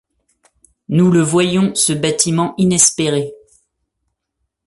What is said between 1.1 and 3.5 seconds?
le voyons, ce bâtiment inespéré!